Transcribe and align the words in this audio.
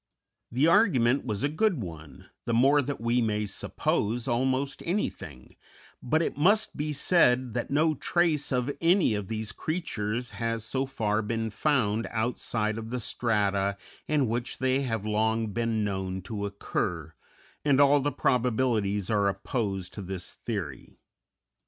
The 0.51 0.65
argument 0.65 1.25
was 1.25 1.43
a 1.43 1.47
good 1.47 1.79
one, 1.79 2.31
the 2.45 2.55
more 2.55 2.81
that 2.81 2.99
we 2.99 3.21
may 3.21 3.45
"suppose" 3.45 4.27
almost 4.27 4.81
anything, 4.83 5.55
but 6.01 6.23
it 6.23 6.35
must 6.35 6.75
be 6.75 6.91
said 6.91 7.53
that 7.53 7.69
no 7.69 7.93
trace 7.93 8.51
of 8.51 8.73
any 8.81 9.13
of 9.13 9.27
these 9.27 9.51
creatures 9.51 10.31
has 10.31 10.65
so 10.65 10.87
far 10.87 11.21
been 11.21 11.51
found 11.51 12.07
outside 12.09 12.79
of 12.79 12.89
the 12.89 12.99
strata 12.99 13.77
in 14.07 14.25
which 14.27 14.57
they 14.57 14.81
have 14.81 15.05
long 15.05 15.53
been 15.53 15.83
known 15.83 16.23
to 16.23 16.47
occur, 16.47 17.13
and 17.63 17.79
all 17.79 17.99
the 18.01 18.11
probabilities 18.11 19.11
are 19.11 19.27
opposed 19.27 19.93
to 19.93 20.01
this 20.01 20.31
theory. 20.31 20.97